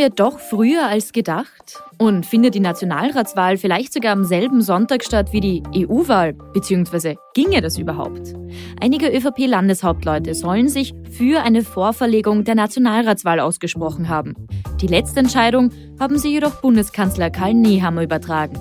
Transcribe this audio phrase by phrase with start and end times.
[0.00, 1.82] Wir doch früher als gedacht?
[1.98, 6.32] Und findet die Nationalratswahl vielleicht sogar am selben Sonntag statt wie die EU-Wahl?
[6.54, 8.32] Beziehungsweise ginge das überhaupt?
[8.80, 14.34] Einige ÖVP-Landeshauptleute sollen sich für eine Vorverlegung der Nationalratswahl ausgesprochen haben.
[14.80, 18.58] Die letzte Entscheidung haben sie jedoch Bundeskanzler Karl Nehammer übertragen.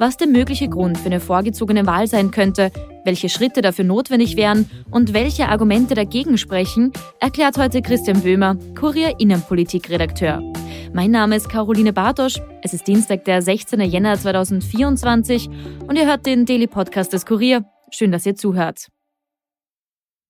[0.00, 2.72] Was der mögliche Grund für eine vorgezogene Wahl sein könnte,
[3.04, 9.20] welche Schritte dafür notwendig wären und welche Argumente dagegen sprechen, erklärt heute Christian Böhmer, Kurier
[9.20, 10.42] Innenpolitik-Redakteur.
[10.92, 12.40] Mein Name ist Caroline Bartosch.
[12.62, 13.80] Es ist Dienstag, der 16.
[13.82, 15.48] Jänner 2024
[15.86, 17.64] und ihr hört den Daily Podcast des Kurier.
[17.92, 18.88] Schön, dass ihr zuhört.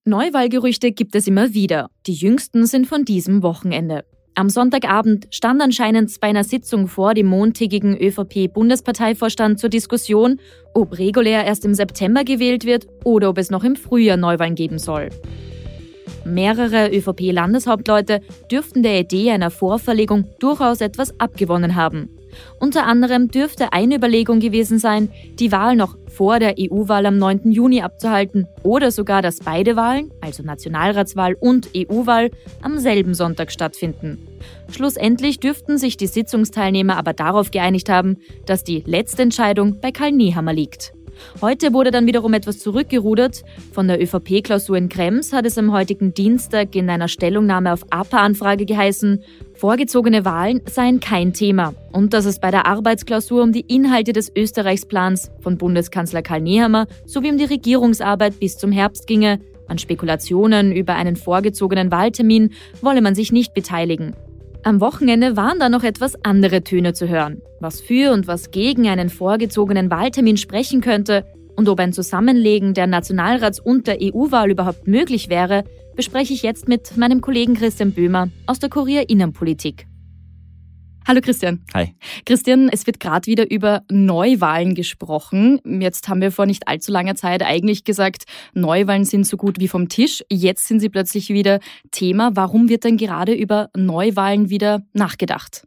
[0.05, 1.89] Neuwahlgerüchte gibt es immer wieder.
[2.07, 4.05] Die jüngsten sind von diesem Wochenende.
[4.35, 10.41] Am Sonntagabend stand anscheinend bei einer Sitzung vor dem montägigen ÖVP-Bundesparteivorstand zur Diskussion,
[10.75, 14.79] ob regulär erst im September gewählt wird oder ob es noch im Frühjahr Neuwahlen geben
[14.79, 15.09] soll.
[16.25, 22.09] Mehrere ÖVP-Landeshauptleute dürften der Idee einer Vorverlegung durchaus etwas abgewonnen haben.
[22.59, 27.51] Unter anderem dürfte eine Überlegung gewesen sein, die Wahl noch vor der EU-Wahl am 9.
[27.51, 32.31] Juni abzuhalten oder sogar, dass beide Wahlen, also Nationalratswahl und EU-Wahl,
[32.63, 34.19] am selben Sonntag stattfinden.
[34.71, 40.13] Schlussendlich dürften sich die Sitzungsteilnehmer aber darauf geeinigt haben, dass die letzte Entscheidung bei Karl
[40.13, 40.93] Nehammer liegt.
[41.41, 43.43] Heute wurde dann wiederum etwas zurückgerudert.
[43.73, 48.67] Von der ÖVP-Klausur in Krems hat es am heutigen Dienstag in einer Stellungnahme auf APA-Anfrage
[48.67, 49.23] geheißen,
[49.55, 54.33] vorgezogene Wahlen seien kein Thema und dass es bei der Arbeitsklausur um die Inhalte des
[54.35, 59.41] Österreichsplans von Bundeskanzler Karl Nehammer sowie um die Regierungsarbeit bis zum Herbst ginge.
[59.67, 64.15] An Spekulationen über einen vorgezogenen Wahltermin wolle man sich nicht beteiligen.
[64.63, 67.41] Am Wochenende waren da noch etwas andere Töne zu hören.
[67.61, 71.25] Was für und was gegen einen vorgezogenen Wahltermin sprechen könnte
[71.57, 75.65] und ob ein Zusammenlegen der Nationalrats- und der EU-Wahl überhaupt möglich wäre,
[75.97, 79.87] bespreche ich jetzt mit meinem Kollegen Christian Böhmer aus der Kurier Innenpolitik.
[81.07, 81.61] Hallo Christian.
[81.75, 81.95] Hi.
[82.27, 85.61] Christian, es wird gerade wieder über Neuwahlen gesprochen.
[85.65, 88.25] Jetzt haben wir vor nicht allzu langer Zeit eigentlich gesagt,
[88.55, 90.23] Neuwahlen sind so gut wie vom Tisch.
[90.31, 92.33] Jetzt sind sie plötzlich wieder Thema.
[92.35, 95.67] Warum wird denn gerade über Neuwahlen wieder nachgedacht?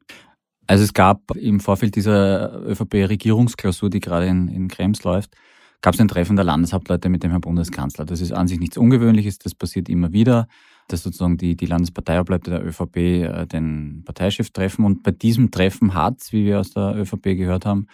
[0.68, 5.36] Also es gab im Vorfeld dieser ÖVP-Regierungsklausur, die gerade in, in Krems läuft,
[5.82, 8.06] gab es ein Treffen der Landeshauptleute mit dem Herrn Bundeskanzler.
[8.06, 10.48] Das ist an sich nichts Ungewöhnliches, das passiert immer wieder
[10.88, 14.86] dass sozusagen die, die Landesparteiobleute der ÖVP äh, den Parteichef treffen.
[14.86, 17.88] Und bei diesem Treffen hat es, wie wir aus der ÖVP gehört haben,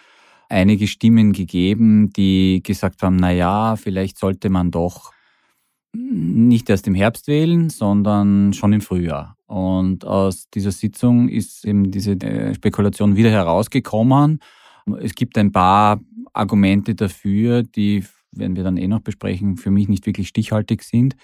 [0.48, 5.12] einige Stimmen gegeben, die gesagt haben, na ja, vielleicht sollte man doch
[5.92, 9.36] nicht erst im Herbst wählen, sondern schon im Frühjahr.
[9.46, 14.40] Und aus dieser Sitzung ist eben diese äh, Spekulation wieder herausgekommen.
[15.00, 16.00] Es gibt ein paar
[16.32, 21.16] Argumente dafür, die werden wir dann eh noch besprechen, für mich nicht wirklich stichhaltig sind.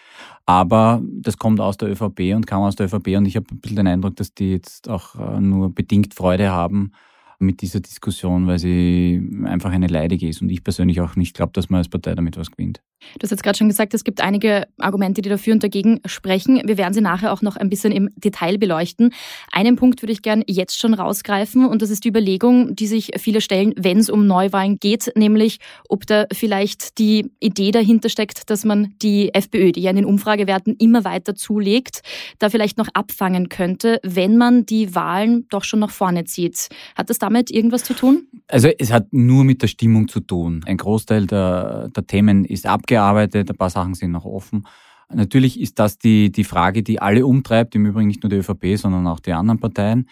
[0.44, 3.61] Aber das kommt aus der ÖVP und kam aus der ÖVP und ich habe ein
[3.61, 6.93] bisschen den Eindruck, dass die jetzt auch äh, nur bedingt Freude haben
[7.39, 11.53] mit dieser Diskussion, weil sie einfach eine leidige ist und ich persönlich auch nicht glaube,
[11.53, 12.83] dass man als Partei damit was gewinnt.
[13.19, 16.61] Du hast jetzt gerade schon gesagt, es gibt einige Argumente, die dafür und dagegen sprechen.
[16.65, 19.12] Wir werden sie nachher auch noch ein bisschen im Detail beleuchten.
[19.53, 23.11] Einen Punkt würde ich gern jetzt schon rausgreifen und das ist die Überlegung, die sich
[23.19, 25.59] viele stellen, wenn es um Neuwahlen geht, nämlich
[25.89, 30.05] ob da vielleicht die Idee dahinter steckt, dass man die FPÖ, die ja in den
[30.05, 32.03] Umfragewerten immer weiter zulegt,
[32.39, 36.69] da vielleicht noch abfangen könnte, wenn man die Wahlen doch schon nach vorne zieht.
[36.95, 38.27] Hat das damit irgendwas zu tun?
[38.49, 40.62] Also es hat nur mit der Stimmung zu tun.
[40.66, 44.67] Ein Großteil der, der Themen ist ab abgearbeitet, ein paar Sachen sind noch offen.
[45.12, 48.77] Natürlich ist das die, die Frage, die alle umtreibt, im Übrigen nicht nur die ÖVP,
[48.77, 50.09] sondern auch die anderen Parteien.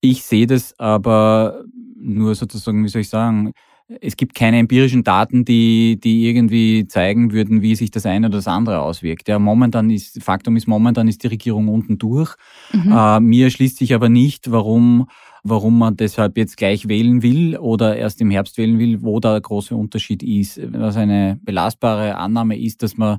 [0.00, 1.64] Ich sehe das aber
[2.00, 3.52] nur sozusagen, wie soll ich sagen,
[4.00, 8.38] es gibt keine empirischen Daten, die, die irgendwie zeigen würden, wie sich das eine oder
[8.38, 9.28] das andere auswirkt.
[9.28, 12.34] Ja, momentan ist, Faktum ist, momentan ist die Regierung unten durch.
[12.72, 12.92] Mhm.
[12.92, 15.08] Äh, mir schließt sich aber nicht, warum
[15.42, 19.32] warum man deshalb jetzt gleich wählen will oder erst im Herbst wählen will, wo da
[19.32, 20.60] der große Unterschied ist.
[20.72, 23.18] Was eine belastbare Annahme ist, dass man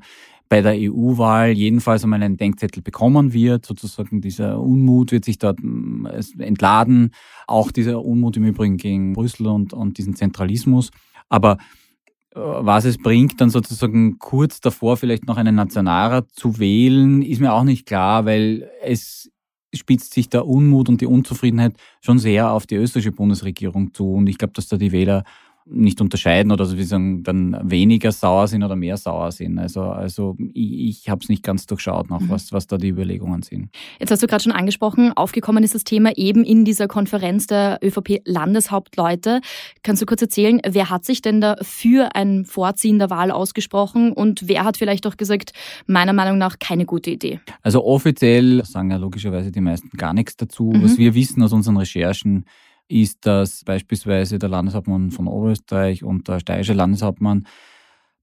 [0.50, 3.68] bei der EU-Wahl jedenfalls einmal einen Denkzettel bekommen wird.
[3.68, 6.08] Sozusagen dieser Unmut wird sich dort mm,
[6.40, 7.12] entladen.
[7.46, 10.90] Auch dieser Unmut im Übrigen gegen Brüssel und, und diesen Zentralismus.
[11.30, 11.58] Aber
[12.32, 17.40] äh, was es bringt, dann sozusagen kurz davor vielleicht noch einen Nationalrat zu wählen, ist
[17.40, 19.32] mir auch nicht klar, weil es
[19.74, 24.14] spitzt sich der Unmut und die Unzufriedenheit schon sehr auf die österreichische Bundesregierung zu.
[24.14, 25.24] Und ich glaube, dass da die Wähler
[25.66, 29.60] nicht unterscheiden oder wie sagen, dann weniger sauer sind oder mehr sauer sind.
[29.60, 32.30] Also, also ich, ich habe es nicht ganz durchschaut noch, mhm.
[32.30, 33.70] was, was da die Überlegungen sind.
[34.00, 37.80] Jetzt hast du gerade schon angesprochen, aufgekommen ist das Thema eben in dieser Konferenz der
[37.84, 39.42] ÖVP-Landeshauptleute.
[39.84, 44.12] Kannst du kurz erzählen, wer hat sich denn da für ein Vorziehen der Wahl ausgesprochen
[44.12, 45.54] und wer hat vielleicht auch gesagt,
[45.86, 47.40] meiner Meinung nach keine gute Idee?
[47.62, 50.72] Also offiziell sagen ja logischerweise die meisten gar nichts dazu.
[50.74, 50.84] Mhm.
[50.84, 52.46] Was wir wissen aus unseren Recherchen,
[52.90, 57.46] ist, dass beispielsweise der Landeshauptmann von Oberösterreich und der steirische Landeshauptmann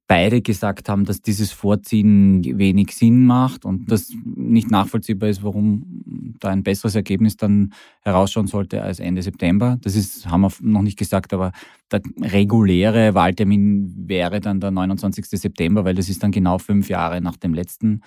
[0.09, 6.35] beide gesagt haben, dass dieses Vorziehen wenig Sinn macht und dass nicht nachvollziehbar ist, warum
[6.39, 7.73] da ein besseres Ergebnis dann
[8.03, 9.79] herausschauen sollte als Ende September.
[9.81, 11.53] Das ist, haben wir noch nicht gesagt, aber
[11.91, 15.27] der reguläre Wahltermin wäre dann der 29.
[15.27, 18.03] September, weil das ist dann genau fünf Jahre nach dem letzten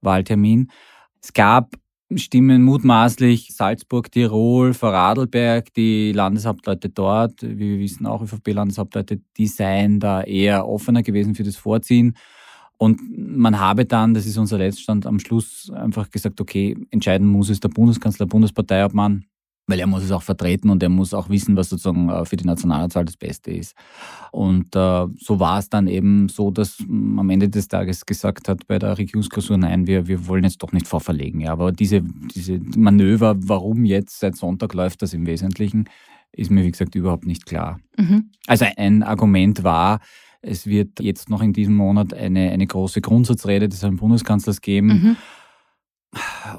[0.00, 0.70] Wahltermin.
[1.22, 1.74] Es gab
[2.16, 10.00] stimmen mutmaßlich Salzburg, Tirol, Vorarlberg, die Landeshauptleute dort, wie wir wissen auch ÖVP-Landeshauptleute, die seien
[10.00, 12.16] da eher offener gewesen für das Vorziehen.
[12.78, 17.48] Und man habe dann, das ist unser Letztstand, am Schluss einfach gesagt, okay, entscheiden muss
[17.48, 19.24] es der Bundeskanzler, Bundesparteiobmann
[19.66, 22.36] weil er muss es auch vertreten und er muss auch wissen, was sozusagen äh, für
[22.36, 23.74] die Nationalratswahl das Beste ist.
[24.32, 28.48] Und äh, so war es dann eben so, dass man am Ende des Tages gesagt
[28.48, 31.40] hat bei der Regierungsklausur, nein, wir, wir wollen jetzt doch nicht vorverlegen.
[31.40, 35.84] Ja, aber diese, diese Manöver, warum jetzt seit Sonntag läuft das im Wesentlichen,
[36.32, 37.78] ist mir, wie gesagt, überhaupt nicht klar.
[37.96, 38.30] Mhm.
[38.46, 40.00] Also ein Argument war,
[40.40, 44.86] es wird jetzt noch in diesem Monat eine, eine große Grundsatzrede des Herrn Bundeskanzlers geben.
[44.88, 45.16] Mhm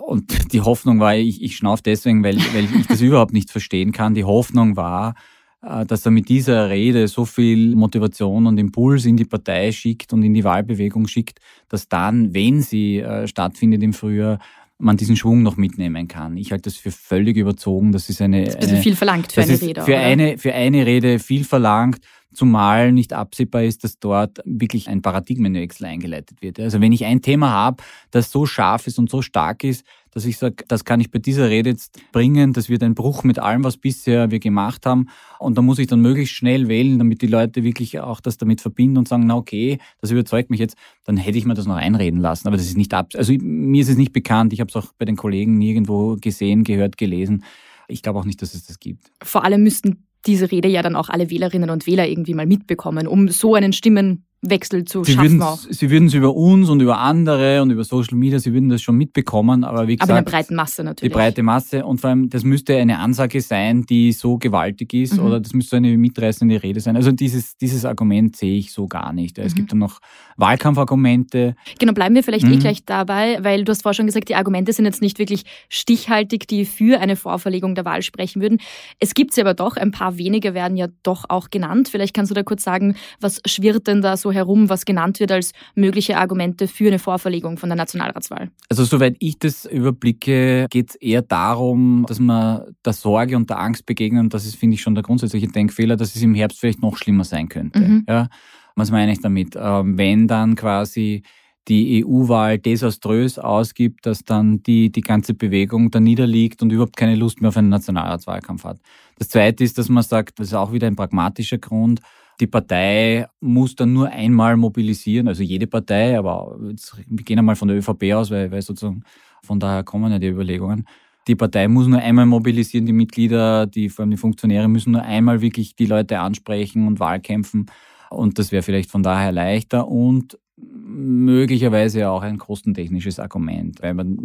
[0.01, 3.91] und die Hoffnung war, ich, ich schnauf deswegen, weil, weil ich das überhaupt nicht verstehen
[3.91, 4.13] kann.
[4.13, 5.15] Die Hoffnung war,
[5.61, 10.13] äh, dass er mit dieser Rede so viel Motivation und Impuls in die Partei schickt
[10.13, 11.39] und in die Wahlbewegung schickt,
[11.69, 14.39] dass dann, wenn sie äh, stattfindet im Frühjahr,
[14.79, 16.35] man diesen Schwung noch mitnehmen kann.
[16.35, 17.91] Ich halte das für völlig überzogen.
[17.91, 18.43] Das ist eine.
[18.43, 19.81] Das ist ein bisschen viel verlangt für eine Rede.
[19.83, 21.99] Für eine, für eine Rede viel verlangt
[22.33, 26.59] zumal nicht absehbar ist, dass dort wirklich ein Paradigmenwechsel eingeleitet wird.
[26.59, 30.25] Also wenn ich ein Thema habe, das so scharf ist und so stark ist, dass
[30.25, 33.39] ich sage, das kann ich bei dieser Rede jetzt bringen, das wird ein Bruch mit
[33.39, 35.07] allem, was bisher wir gemacht haben.
[35.39, 38.61] Und da muss ich dann möglichst schnell wählen, damit die Leute wirklich auch das damit
[38.61, 41.75] verbinden und sagen, na okay, das überzeugt mich jetzt, dann hätte ich mir das noch
[41.75, 42.47] einreden lassen.
[42.47, 44.53] Aber das ist nicht ab, also mir ist es nicht bekannt.
[44.53, 47.43] Ich habe es auch bei den Kollegen nirgendwo gesehen, gehört, gelesen.
[47.87, 49.11] Ich glaube auch nicht, dass es das gibt.
[49.21, 53.07] Vor allem müssten diese Rede ja dann auch alle Wählerinnen und Wähler irgendwie mal mitbekommen,
[53.07, 55.59] um so einen Stimmen Wechsel zu sie schaffen auch.
[55.69, 58.81] Sie würden es über uns und über andere und über Social Media, sie würden das
[58.81, 60.11] schon mitbekommen, aber wie gesagt.
[60.11, 61.11] Aber in der breiten Masse natürlich.
[61.11, 65.17] Die breite Masse und vor allem, das müsste eine Ansage sein, die so gewaltig ist
[65.17, 65.25] mhm.
[65.25, 66.97] oder das müsste eine mitreißende Rede sein.
[66.97, 69.37] Also dieses, dieses Argument sehe ich so gar nicht.
[69.37, 69.57] Es mhm.
[69.57, 69.99] gibt dann noch
[70.35, 71.55] Wahlkampfargumente.
[71.79, 72.53] Genau, bleiben wir vielleicht eh mhm.
[72.53, 75.43] eh gleich dabei, weil du hast vorher schon gesagt, die Argumente sind jetzt nicht wirklich
[75.69, 78.59] stichhaltig, die für eine Vorverlegung der Wahl sprechen würden.
[78.99, 81.87] Es gibt sie aber doch, ein paar wenige werden ja doch auch genannt.
[81.89, 85.31] Vielleicht kannst du da kurz sagen, was schwirrt denn da so herum, was genannt wird
[85.31, 88.49] als mögliche Argumente für eine Vorverlegung von der Nationalratswahl?
[88.69, 93.59] Also soweit ich das überblicke, geht es eher darum, dass man der Sorge und der
[93.59, 94.21] Angst begegnen.
[94.21, 96.97] Und das ist, finde ich, schon der grundsätzliche Denkfehler, dass es im Herbst vielleicht noch
[96.97, 97.79] schlimmer sein könnte.
[97.79, 98.05] Mhm.
[98.07, 98.29] Ja?
[98.75, 99.55] Was meine ich damit?
[99.55, 101.23] Ähm, wenn dann quasi
[101.67, 107.15] die EU-Wahl desaströs ausgibt, dass dann die, die ganze Bewegung da niederliegt und überhaupt keine
[107.15, 108.79] Lust mehr auf einen Nationalratswahlkampf hat.
[109.17, 112.01] Das Zweite ist, dass man sagt, das ist auch wieder ein pragmatischer Grund,
[112.39, 117.55] die Partei muss dann nur einmal mobilisieren, also jede Partei, aber jetzt, wir gehen einmal
[117.55, 119.03] von der ÖVP aus, weil, weil sozusagen
[119.43, 120.85] von daher kommen ja die Überlegungen.
[121.27, 125.03] Die Partei muss nur einmal mobilisieren, die Mitglieder, die, vor allem die Funktionäre müssen nur
[125.03, 127.67] einmal wirklich die Leute ansprechen und Wahlkämpfen.
[128.09, 134.17] Und das wäre vielleicht von daher leichter und möglicherweise auch ein kostentechnisches Argument, weil man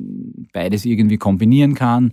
[0.53, 2.12] beides irgendwie kombinieren kann.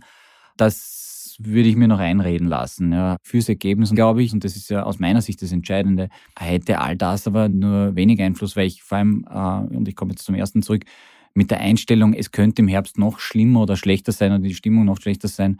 [0.56, 1.05] Das
[1.40, 2.92] würde ich mir noch einreden lassen.
[2.92, 3.18] Ja.
[3.24, 6.96] Fürs Ergebnis, glaube ich, und das ist ja aus meiner Sicht das Entscheidende, hätte all
[6.96, 10.36] das aber nur wenig Einfluss, weil ich vor allem, äh, und ich komme jetzt zum
[10.36, 10.86] ersten zurück,
[11.34, 14.86] mit der Einstellung, es könnte im Herbst noch schlimmer oder schlechter sein oder die Stimmung
[14.86, 15.60] noch schlechter sein,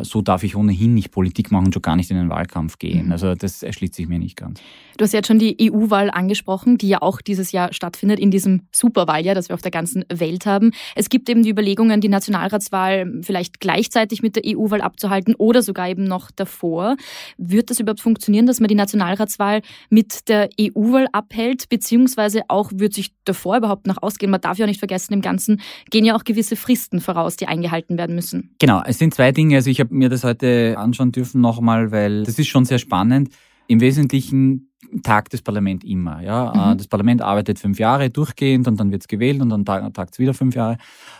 [0.00, 3.06] so darf ich ohnehin nicht Politik machen und schon gar nicht in den Wahlkampf gehen.
[3.06, 3.12] Mhm.
[3.12, 4.60] Also das erschließt sich mir nicht ganz.
[4.96, 8.62] Du hast jetzt schon die EU-Wahl angesprochen, die ja auch dieses Jahr stattfindet, in diesem
[8.72, 10.72] Superwahljahr, das wir auf der ganzen Welt haben.
[10.94, 15.88] Es gibt eben die Überlegungen, die Nationalratswahl vielleicht gleichzeitig mit der EU-Wahl abzuhalten oder sogar
[15.88, 16.96] eben noch davor.
[17.36, 22.94] Wird das überhaupt funktionieren, dass man die Nationalratswahl mit der EU-Wahl abhält, beziehungsweise auch wird
[22.94, 24.30] sich davor überhaupt noch ausgehen?
[24.30, 27.46] Man darf ja auch nicht vergessen, im Ganzen gehen ja auch gewisse Fristen voraus, die
[27.46, 28.54] eingehalten werden müssen.
[28.58, 29.56] Genau, es sind zwei Dinge.
[29.56, 33.30] Also ich habe mir das heute anschauen dürfen nochmal, weil das ist schon sehr spannend.
[33.66, 34.72] Im Wesentlichen
[35.02, 36.22] tagt das Parlament immer.
[36.22, 36.52] Ja?
[36.54, 36.78] Mhm.
[36.78, 40.18] Das Parlament arbeitet fünf Jahre durchgehend und dann wird es gewählt und dann tagt es
[40.18, 40.76] wieder fünf Jahre.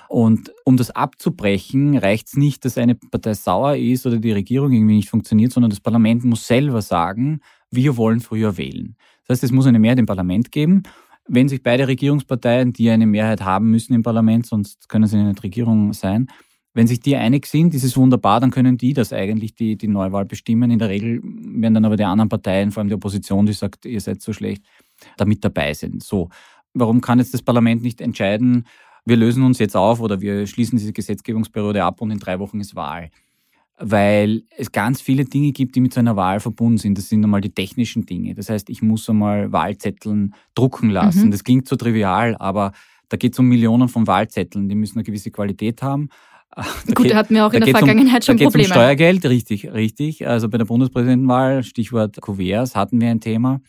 [0.09, 4.73] Und um das abzubrechen, reicht es nicht, dass eine Partei sauer ist oder die Regierung
[4.73, 7.41] irgendwie nicht funktioniert, sondern das Parlament muss selber sagen,
[7.71, 8.97] wir wollen früher wählen.
[9.27, 10.83] Das heißt, es muss eine Mehrheit im Parlament geben.
[11.27, 15.43] Wenn sich beide Regierungsparteien, die eine Mehrheit haben müssen im Parlament, sonst können sie nicht
[15.43, 16.27] Regierung sein,
[16.75, 19.89] wenn sich die einig sind, ist es wunderbar, dann können die das eigentlich, die, die
[19.89, 20.71] Neuwahl bestimmen.
[20.71, 23.85] In der Regel werden dann aber die anderen Parteien, vor allem die Opposition, die sagt,
[23.85, 24.63] ihr seid so schlecht,
[25.17, 26.03] damit dabei sind.
[26.03, 26.31] So.
[26.73, 28.67] Warum kann jetzt das Parlament nicht entscheiden,
[29.05, 32.61] wir lösen uns jetzt auf oder wir schließen diese Gesetzgebungsperiode ab und in drei Wochen
[32.61, 33.11] ist Wahl?
[33.79, 36.97] Weil es ganz viele Dinge gibt, die mit so einer Wahl verbunden sind.
[36.97, 38.35] Das sind einmal die technischen Dinge.
[38.35, 41.27] Das heißt, ich muss einmal Wahlzetteln drucken lassen.
[41.27, 41.31] Mhm.
[41.33, 42.73] Das klingt so trivial, aber
[43.09, 44.69] da geht es um Millionen von Wahlzetteln.
[44.69, 46.09] Die müssen eine gewisse Qualität haben.
[46.55, 48.69] Da Gut, geht, da hatten wir auch in der Vergangenheit um, schon da Probleme.
[48.69, 50.27] Um Steuergeld, richtig, richtig.
[50.27, 53.61] Also bei der Bundespräsidentenwahl, Stichwort Kuverts, hatten wir ein Thema.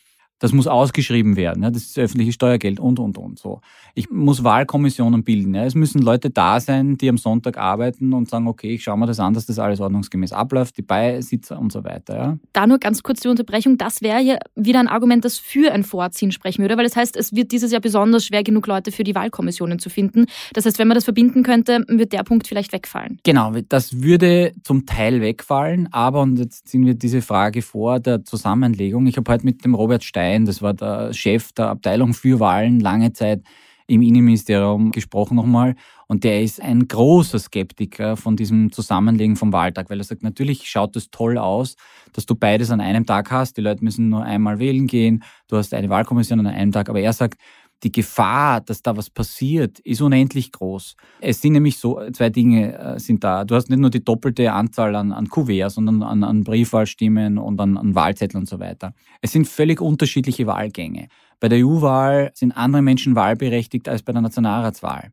[0.44, 1.64] Das muss ausgeschrieben werden.
[1.64, 3.40] Ja, das ist öffentliches Steuergeld und, und, und.
[3.40, 3.62] So.
[3.96, 5.56] Ich muss Wahlkommissionen bilden.
[5.56, 5.64] Ja.
[5.64, 9.06] Es müssen Leute da sein, die am Sonntag arbeiten und sagen, okay, ich schaue mir
[9.06, 12.16] das an, dass das alles ordnungsgemäß abläuft, die Beisitzer und so weiter.
[12.18, 12.38] Ja.
[12.52, 13.78] Da nur ganz kurz die Unterbrechung.
[13.78, 17.16] Das wäre ja wieder ein Argument, das für ein Vorziehen sprechen würde, weil das heißt,
[17.16, 20.26] es wird dieses Jahr besonders schwer genug Leute für die Wahlkommissionen zu finden.
[20.52, 23.18] Das heißt, wenn man das verbinden könnte, wird der Punkt vielleicht wegfallen.
[23.24, 28.26] Genau, das würde zum Teil wegfallen, aber, und jetzt ziehen wir diese Frage vor der
[28.26, 29.08] Zusammenlegung.
[29.08, 32.40] Ich habe heute mit dem Robert Stein Stein, das war der Chef der Abteilung für
[32.40, 33.44] Wahlen lange Zeit
[33.86, 35.76] im Innenministerium gesprochen nochmal.
[36.08, 40.70] Und der ist ein großer Skeptiker von diesem Zusammenlegen vom Wahltag, weil er sagt, natürlich
[40.70, 41.76] schaut es toll aus,
[42.14, 43.58] dass du beides an einem Tag hast.
[43.58, 45.24] Die Leute müssen nur einmal wählen gehen.
[45.48, 46.90] Du hast eine Wahlkommission an einem Tag.
[46.90, 47.40] Aber er sagt,
[47.84, 50.96] die Gefahr, dass da was passiert, ist unendlich groß.
[51.20, 53.44] Es sind nämlich so, zwei Dinge äh, sind da.
[53.44, 57.60] Du hast nicht nur die doppelte Anzahl an, an Kuverts, sondern an, an Briefwahlstimmen und
[57.60, 58.94] an, an Wahlzetteln und so weiter.
[59.22, 61.08] Es sind völlig unterschiedliche Wahlgänge.
[61.40, 65.12] Bei der EU-Wahl sind andere Menschen wahlberechtigt als bei der Nationalratswahl.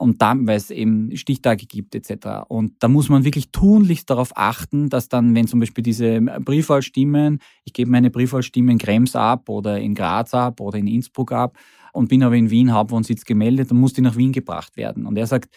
[0.00, 2.44] Und dann, weil es eben Stichtage gibt etc.
[2.48, 7.38] Und da muss man wirklich tunlichst darauf achten, dass dann, wenn zum Beispiel diese Briefwahlstimmen,
[7.64, 11.58] ich gebe meine Briefwahlstimme in Krems ab oder in Graz ab oder in Innsbruck ab,
[11.92, 15.06] und bin aber in Wien Hauptwohnsitz gemeldet, dann muss die nach Wien gebracht werden.
[15.06, 15.50] Und er sagt,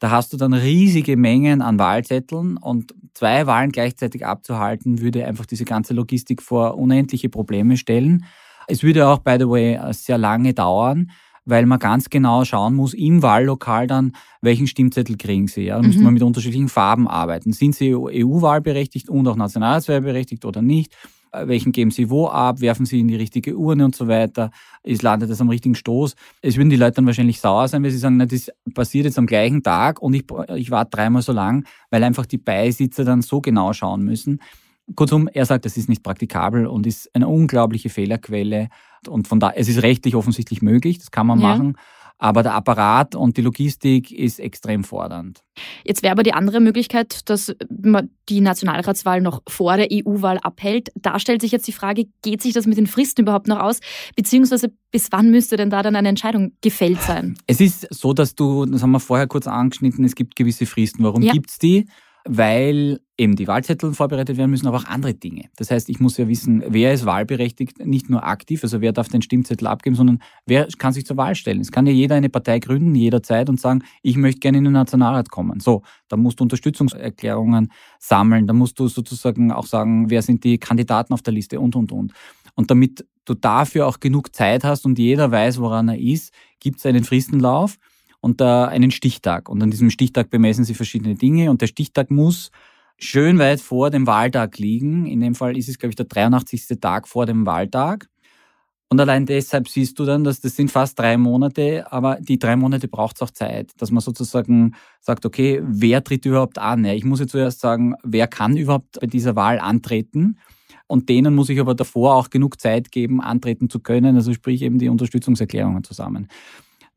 [0.00, 5.44] da hast du dann riesige Mengen an Wahlzetteln und zwei Wahlen gleichzeitig abzuhalten, würde einfach
[5.44, 8.24] diese ganze Logistik vor unendliche Probleme stellen.
[8.66, 11.10] Es würde auch, by the way, sehr lange dauern,
[11.44, 15.64] weil man ganz genau schauen muss im Wahllokal dann, welchen Stimmzettel kriegen sie.
[15.64, 15.76] Ja?
[15.76, 15.88] Da mhm.
[15.88, 17.52] müsste man mit unterschiedlichen Farben arbeiten.
[17.52, 20.96] Sind sie EU-Wahlberechtigt und auch Nationalratswahlberechtigt oder nicht?
[21.32, 24.50] Äh, welchen geben Sie wo ab, werfen Sie in die richtige Urne und so weiter,
[24.82, 26.14] ist, landet das am richtigen Stoß.
[26.42, 29.18] Es würden die Leute dann wahrscheinlich sauer sein, weil sie sagen, na, das passiert jetzt
[29.18, 30.24] am gleichen Tag und ich,
[30.56, 34.40] ich warte dreimal so lang, weil einfach die Beisitzer dann so genau schauen müssen.
[34.96, 38.68] Kurzum, er sagt, das ist nicht praktikabel und ist eine unglaubliche Fehlerquelle.
[39.06, 41.48] Und von da, es ist rechtlich offensichtlich möglich, das kann man ja.
[41.48, 41.76] machen.
[42.22, 45.42] Aber der Apparat und die Logistik ist extrem fordernd.
[45.84, 50.90] Jetzt wäre aber die andere Möglichkeit, dass man die Nationalratswahl noch vor der EU-Wahl abhält.
[50.94, 53.80] Da stellt sich jetzt die Frage, geht sich das mit den Fristen überhaupt noch aus?
[54.16, 57.38] Beziehungsweise bis wann müsste denn da dann eine Entscheidung gefällt sein?
[57.46, 61.02] Es ist so, dass du, das haben wir vorher kurz angeschnitten, es gibt gewisse Fristen.
[61.02, 61.32] Warum ja.
[61.32, 61.86] gibt es die?
[62.24, 65.44] Weil eben die Wahlzettel vorbereitet werden müssen, aber auch andere Dinge.
[65.56, 69.08] Das heißt, ich muss ja wissen, wer ist wahlberechtigt, nicht nur aktiv, also wer darf
[69.08, 71.60] den Stimmzettel abgeben, sondern wer kann sich zur Wahl stellen.
[71.60, 74.72] Es kann ja jeder eine Partei gründen, jederzeit und sagen, ich möchte gerne in den
[74.72, 75.60] Nationalrat kommen.
[75.60, 80.58] So, da musst du Unterstützungserklärungen sammeln, da musst du sozusagen auch sagen, wer sind die
[80.58, 82.12] Kandidaten auf der Liste und, und, und.
[82.54, 86.78] Und damit du dafür auch genug Zeit hast und jeder weiß, woran er ist, gibt
[86.78, 87.76] es einen Fristenlauf
[88.20, 89.48] und da einen Stichtag.
[89.48, 92.50] Und an diesem Stichtag bemessen sie verschiedene Dinge und der Stichtag muss
[92.98, 95.06] schön weit vor dem Wahltag liegen.
[95.06, 96.66] In dem Fall ist es, glaube ich, der 83.
[96.80, 98.08] Tag vor dem Wahltag.
[98.92, 102.56] Und allein deshalb siehst du dann, dass das sind fast drei Monate, aber die drei
[102.56, 106.84] Monate braucht es auch Zeit, dass man sozusagen sagt, okay, wer tritt überhaupt an?
[106.84, 110.38] Ich muss jetzt zuerst sagen, wer kann überhaupt bei dieser Wahl antreten?
[110.88, 114.60] Und denen muss ich aber davor auch genug Zeit geben, antreten zu können, also sprich
[114.62, 116.26] eben die Unterstützungserklärungen zusammen.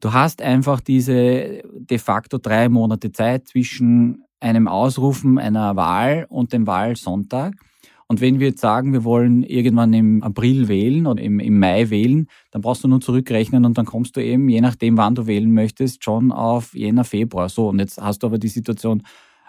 [0.03, 6.51] Du hast einfach diese de facto drei Monate Zeit zwischen einem Ausrufen einer Wahl und
[6.51, 7.53] dem Wahlsonntag.
[8.07, 11.89] Und wenn wir jetzt sagen, wir wollen irgendwann im April wählen oder im, im Mai
[11.89, 15.25] wählen, dann brauchst du nur zurückrechnen und dann kommst du eben, je nachdem, wann du
[15.25, 17.47] wählen möchtest, schon auf Jänner, Februar.
[17.47, 19.03] So, und jetzt hast du aber die Situation,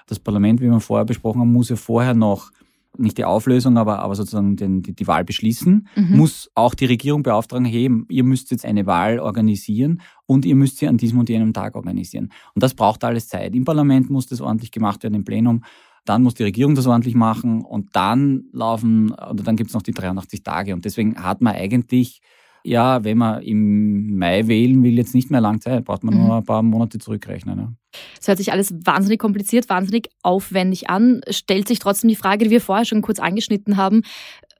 [0.06, 2.52] das Parlament, wie wir vorher besprochen haben, muss ja vorher noch
[2.96, 6.16] nicht die Auflösung, aber, aber sozusagen den, die, die Wahl beschließen, mhm.
[6.16, 10.78] muss auch die Regierung beauftragen, hey, ihr müsst jetzt eine Wahl organisieren und ihr müsst
[10.78, 12.30] sie an diesem und jenem Tag organisieren.
[12.54, 13.54] Und das braucht alles Zeit.
[13.54, 15.64] Im Parlament muss das ordentlich gemacht werden, im Plenum.
[16.04, 19.82] Dann muss die Regierung das ordentlich machen und dann laufen, oder dann gibt es noch
[19.82, 20.74] die 83 Tage.
[20.74, 22.20] Und deswegen hat man eigentlich
[22.64, 26.26] ja, wenn man im Mai wählen will, jetzt nicht mehr lang Zeit, braucht man mhm.
[26.26, 27.58] nur ein paar Monate zurückrechnen.
[27.58, 27.72] Ja.
[28.20, 31.20] Es hört sich alles wahnsinnig kompliziert, wahnsinnig aufwendig an.
[31.28, 34.02] Stellt sich trotzdem die Frage, die wir vorher schon kurz angeschnitten haben,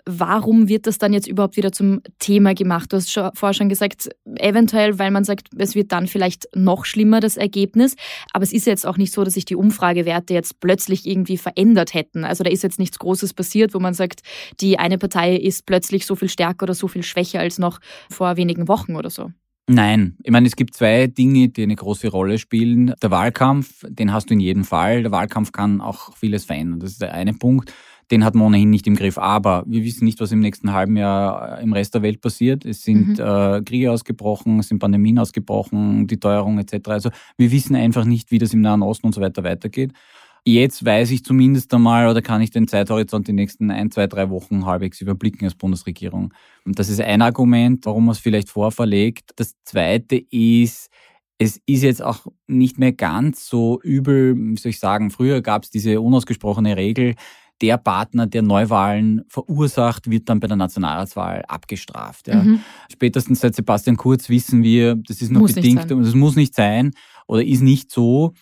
[0.06, 2.92] Warum wird das dann jetzt überhaupt wieder zum Thema gemacht?
[2.92, 6.84] Du hast schon, vorher schon gesagt, eventuell, weil man sagt, es wird dann vielleicht noch
[6.84, 7.96] schlimmer, das Ergebnis.
[8.32, 11.94] Aber es ist jetzt auch nicht so, dass sich die Umfragewerte jetzt plötzlich irgendwie verändert
[11.94, 12.24] hätten.
[12.24, 14.20] Also da ist jetzt nichts Großes passiert, wo man sagt,
[14.60, 17.80] die eine Partei ist plötzlich so viel stärker oder so viel schwächer als noch
[18.10, 19.30] vor wenigen Wochen oder so.
[19.66, 22.92] Nein, ich meine, es gibt zwei Dinge, die eine große Rolle spielen.
[23.02, 25.02] Der Wahlkampf, den hast du in jedem Fall.
[25.02, 26.80] Der Wahlkampf kann auch vieles verändern.
[26.80, 27.72] Das ist der eine Punkt.
[28.10, 29.18] Den hat man ohnehin nicht im Griff.
[29.18, 32.64] Aber wir wissen nicht, was im nächsten halben Jahr im Rest der Welt passiert.
[32.64, 33.24] Es sind mhm.
[33.24, 36.88] äh, Kriege ausgebrochen, es sind Pandemien ausgebrochen, die Teuerung etc.
[36.88, 39.92] Also wir wissen einfach nicht, wie das im Nahen Osten und so weiter weitergeht.
[40.46, 44.28] Jetzt weiß ich zumindest einmal oder kann ich den Zeithorizont die nächsten ein, zwei, drei
[44.28, 46.34] Wochen halbwegs überblicken als Bundesregierung.
[46.66, 49.30] Und das ist ein Argument, warum man es vielleicht vorverlegt.
[49.36, 50.90] Das zweite ist,
[51.38, 55.64] es ist jetzt auch nicht mehr ganz so übel, wie soll ich sagen, früher gab
[55.64, 57.14] es diese unausgesprochene Regel,
[57.60, 62.28] der Partner, der Neuwahlen verursacht, wird dann bei der Nationalratswahl abgestraft.
[62.28, 62.42] Ja.
[62.42, 62.60] Mhm.
[62.92, 66.92] Spätestens seit Sebastian Kurz wissen wir, das ist noch muss bedingt, das muss nicht sein
[67.26, 68.34] oder ist nicht so.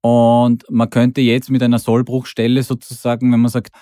[0.00, 3.72] Und man könnte jetzt mit einer Sollbruchstelle sozusagen, wenn man sagt,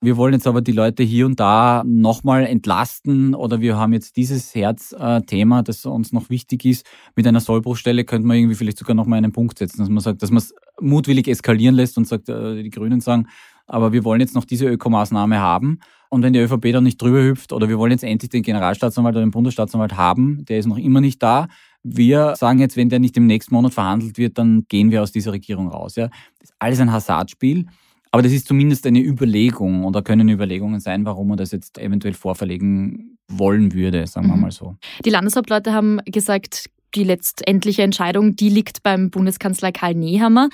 [0.00, 4.16] wir wollen jetzt aber die Leute hier und da nochmal entlasten oder wir haben jetzt
[4.16, 6.86] dieses Herzthema, das uns noch wichtig ist.
[7.16, 10.22] Mit einer Sollbruchstelle könnte man irgendwie vielleicht sogar nochmal einen Punkt setzen, dass man sagt,
[10.22, 13.26] dass man es mutwillig eskalieren lässt und sagt, äh, die Grünen sagen,
[13.68, 15.80] aber wir wollen jetzt noch diese Ökomaßnahme haben.
[16.10, 19.14] Und wenn die ÖVP dann nicht drüber hüpft oder wir wollen jetzt endlich den Generalstaatsanwalt
[19.14, 21.48] oder den Bundesstaatsanwalt haben, der ist noch immer nicht da,
[21.82, 25.12] wir sagen jetzt, wenn der nicht im nächsten Monat verhandelt wird, dann gehen wir aus
[25.12, 25.96] dieser Regierung raus.
[25.96, 26.08] Ja?
[26.38, 27.66] Das ist alles ein Hasardspiel.
[28.10, 32.14] Aber das ist zumindest eine Überlegung oder können Überlegungen sein, warum man das jetzt eventuell
[32.14, 34.42] vorverlegen wollen würde, sagen wir mhm.
[34.42, 34.76] mal so.
[35.04, 40.48] Die Landeshauptleute haben gesagt, die letztendliche Entscheidung, die liegt beim Bundeskanzler Karl Nehammer.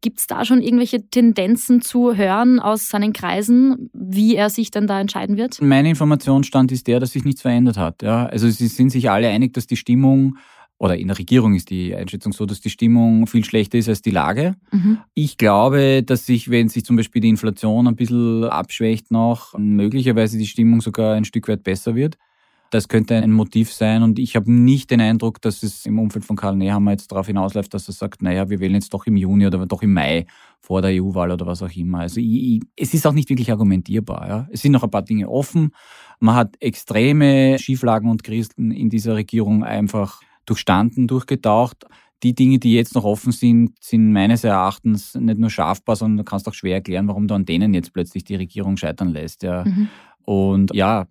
[0.00, 4.86] Gibt es da schon irgendwelche Tendenzen zu hören aus seinen Kreisen, wie er sich dann
[4.86, 5.60] da entscheiden wird?
[5.60, 8.02] Mein Informationsstand ist der, dass sich nichts verändert hat.
[8.02, 10.36] Ja, also sie sind sich alle einig, dass die Stimmung
[10.80, 14.00] oder in der Regierung ist die Einschätzung so, dass die Stimmung viel schlechter ist als
[14.00, 14.54] die Lage.
[14.72, 14.98] Mhm.
[15.12, 20.38] Ich glaube, dass sich, wenn sich zum Beispiel die Inflation ein bisschen abschwächt noch, möglicherweise
[20.38, 22.16] die Stimmung sogar ein Stück weit besser wird.
[22.70, 26.24] Das könnte ein Motiv sein und ich habe nicht den Eindruck, dass es im Umfeld
[26.24, 29.16] von Karl Nehammer jetzt darauf hinausläuft, dass er sagt, naja, wir wählen jetzt doch im
[29.16, 30.26] Juni oder doch im Mai
[30.60, 32.00] vor der EU-Wahl oder was auch immer.
[32.00, 34.28] Also ich, ich, es ist auch nicht wirklich argumentierbar.
[34.28, 34.48] Ja.
[34.52, 35.74] Es sind noch ein paar Dinge offen.
[36.20, 41.86] Man hat extreme Schieflagen und Krisen in dieser Regierung einfach durchstanden, durchgetaucht.
[42.22, 46.24] Die Dinge, die jetzt noch offen sind, sind meines Erachtens nicht nur scharfbar, sondern du
[46.24, 49.42] kannst auch schwer erklären, warum du an denen jetzt plötzlich die Regierung scheitern lässt.
[49.42, 49.64] Ja.
[49.64, 49.88] Mhm.
[50.24, 51.06] Und ja,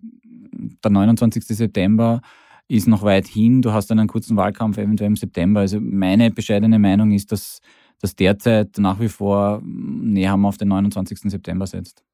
[0.84, 1.44] der 29.
[1.44, 2.20] September
[2.68, 3.62] ist noch weit hin.
[3.62, 5.60] Du hast einen kurzen Wahlkampf eventuell im September.
[5.60, 7.60] Also meine bescheidene Meinung ist, dass,
[8.00, 11.18] dass derzeit nach wie vor näher auf den 29.
[11.30, 12.04] September setzt.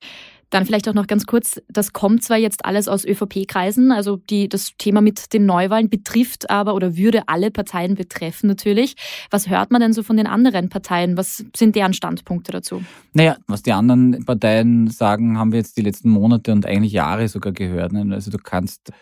[0.51, 4.49] Dann vielleicht auch noch ganz kurz, das kommt zwar jetzt alles aus ÖVP-Kreisen, also die,
[4.49, 8.95] das Thema mit den Neuwahlen betrifft aber oder würde alle Parteien betreffen natürlich.
[9.31, 11.17] Was hört man denn so von den anderen Parteien?
[11.17, 12.83] Was sind deren Standpunkte dazu?
[13.13, 17.27] Naja, was die anderen Parteien sagen, haben wir jetzt die letzten Monate und eigentlich Jahre
[17.27, 17.93] sogar gehört.
[17.93, 18.15] Ne?
[18.15, 18.93] Also du kannst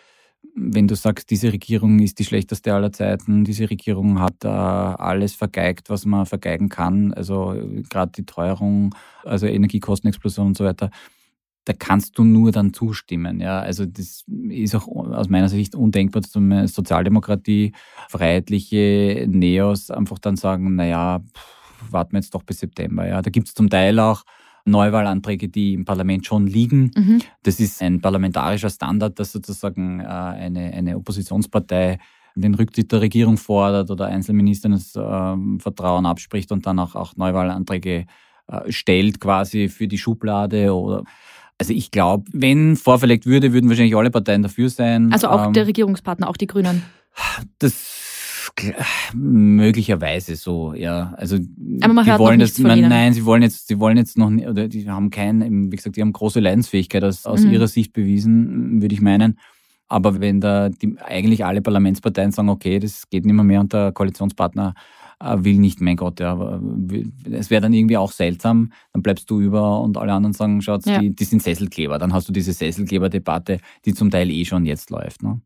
[0.55, 5.35] wenn du sagst, diese Regierung ist die schlechteste aller Zeiten, diese Regierung hat äh, alles
[5.35, 7.55] vergeigt, was man vergeigen kann, also
[7.89, 10.91] gerade die Teuerung, also Energiekostenexplosion und so weiter,
[11.65, 13.39] da kannst du nur dann zustimmen.
[13.39, 17.73] Ja, also das ist auch aus meiner Sicht undenkbar, dass eine Sozialdemokratie,
[18.09, 21.21] freiheitliche Neos einfach dann sagen, naja,
[21.89, 23.07] warten wir jetzt doch bis September.
[23.07, 24.23] Ja, da gibt es zum Teil auch
[24.65, 26.91] Neuwahlanträge, die im Parlament schon liegen.
[26.95, 27.21] Mhm.
[27.43, 31.99] Das ist ein parlamentarischer Standard, dass sozusagen äh, eine, eine Oppositionspartei
[32.35, 37.15] den Rücktritt der Regierung fordert oder Einzelministern das äh, Vertrauen abspricht und dann auch, auch
[37.15, 38.05] Neuwahlanträge
[38.47, 41.03] äh, stellt quasi für die Schublade oder
[41.57, 45.11] also ich glaube, wenn vorverlegt würde, würden wahrscheinlich alle Parteien dafür sein.
[45.13, 46.83] Also auch ähm, der Regierungspartner, auch die Grünen.
[47.59, 48.03] Das
[49.13, 51.13] möglicherweise so, ja.
[51.17, 51.37] Also
[51.81, 54.67] aber man hört wollen das, nein, nein, sie wollen jetzt, sie wollen jetzt noch, oder
[54.67, 57.51] die haben kein, wie gesagt, die haben große Leidensfähigkeit aus, aus mhm.
[57.51, 59.39] ihrer Sicht bewiesen, würde ich meinen.
[59.87, 63.73] Aber wenn da die, eigentlich alle Parlamentsparteien sagen, okay, das geht nicht mehr, mehr und
[63.73, 64.73] der Koalitionspartner
[65.21, 66.59] will nicht, mein Gott, ja,
[67.31, 70.85] es wäre dann irgendwie auch seltsam, dann bleibst du über und alle anderen sagen, schaut,
[70.85, 70.99] ja.
[70.99, 71.97] die, die sind Sesselkleber.
[71.97, 75.23] Dann hast du diese Sesselkleber-Debatte, die zum Teil eh schon jetzt läuft.
[75.23, 75.41] Ne?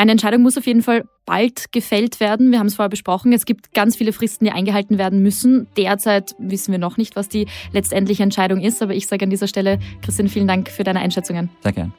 [0.00, 2.52] Eine Entscheidung muss auf jeden Fall bald gefällt werden.
[2.52, 3.34] Wir haben es vorher besprochen.
[3.34, 5.66] Es gibt ganz viele Fristen, die eingehalten werden müssen.
[5.76, 8.82] Derzeit wissen wir noch nicht, was die letztendliche Entscheidung ist.
[8.82, 11.50] Aber ich sage an dieser Stelle, Christian, vielen Dank für deine Einschätzungen.
[11.62, 11.92] Sehr gern.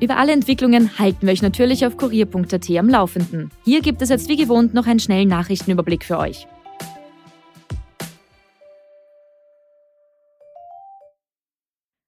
[0.00, 3.50] Über alle Entwicklungen halten wir euch natürlich auf kurier.at am Laufenden.
[3.64, 6.46] Hier gibt es jetzt wie gewohnt noch einen schnellen Nachrichtenüberblick für euch.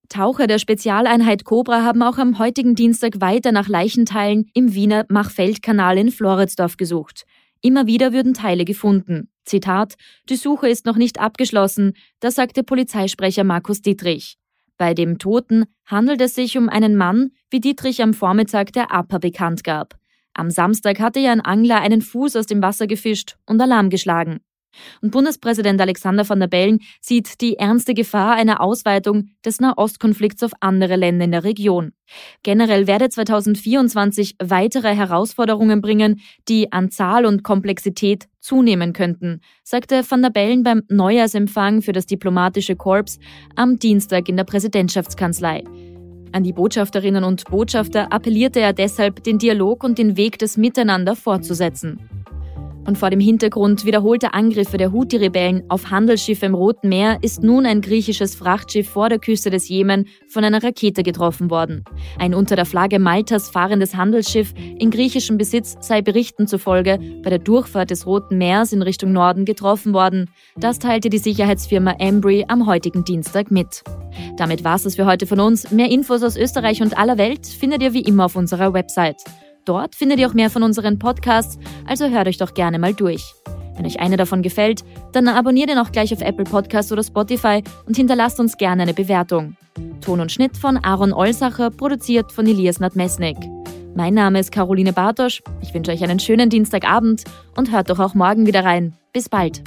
[0.09, 5.99] Taucher der Spezialeinheit Cobra haben auch am heutigen Dienstag weiter nach Leichenteilen im Wiener Machfeldkanal
[5.99, 7.25] in Floridsdorf gesucht.
[7.61, 9.31] Immer wieder würden Teile gefunden.
[9.45, 9.95] Zitat,
[10.29, 14.40] die Suche ist noch nicht abgeschlossen, das sagte Polizeisprecher Markus Dietrich.
[14.81, 19.19] Bei dem Toten handelt es sich um einen Mann, wie Dietrich am Vormittag der APA
[19.19, 19.99] bekannt gab.
[20.33, 24.41] Am Samstag hatte ja ein Angler einen Fuß aus dem Wasser gefischt und Alarm geschlagen.
[25.03, 30.53] Und Bundespräsident Alexander van der Bellen sieht die ernste Gefahr einer Ausweitung des Nahostkonflikts auf
[30.61, 31.93] andere Länder in der Region.
[32.43, 40.23] Generell werde 2024 weitere Herausforderungen bringen, die an Zahl und Komplexität zunehmen könnten, sagte van
[40.23, 43.19] der Bellen beim Neujahrsempfang für das diplomatische Korps
[43.55, 45.65] am Dienstag in der Präsidentschaftskanzlei.
[46.33, 51.17] An die Botschafterinnen und Botschafter appellierte er deshalb, den Dialog und den Weg des Miteinander
[51.17, 51.99] fortzusetzen.
[52.87, 57.67] Und vor dem Hintergrund wiederholter Angriffe der Houthi-Rebellen auf Handelsschiffe im Roten Meer ist nun
[57.67, 61.85] ein griechisches Frachtschiff vor der Küste des Jemen von einer Rakete getroffen worden.
[62.19, 67.39] Ein unter der Flagge Maltas fahrendes Handelsschiff in griechischem Besitz sei Berichten zufolge bei der
[67.39, 70.31] Durchfahrt des Roten Meers in Richtung Norden getroffen worden.
[70.57, 73.83] Das teilte die Sicherheitsfirma Embry am heutigen Dienstag mit.
[74.37, 75.71] Damit war's es für heute von uns.
[75.71, 79.23] Mehr Infos aus Österreich und aller Welt findet ihr wie immer auf unserer Website.
[79.65, 83.35] Dort findet ihr auch mehr von unseren Podcasts, also hört euch doch gerne mal durch.
[83.77, 87.63] Wenn euch eine davon gefällt, dann abonniert ihn auch gleich auf Apple Podcasts oder Spotify
[87.87, 89.57] und hinterlasst uns gerne eine Bewertung.
[90.01, 93.39] Ton und Schnitt von Aaron Olsacher, produziert von Elias Nadmesnik.
[93.95, 95.43] Mein Name ist Caroline Bartosch.
[95.63, 97.25] Ich wünsche euch einen schönen Dienstagabend
[97.57, 98.95] und hört doch auch morgen wieder rein.
[99.13, 99.63] Bis bald.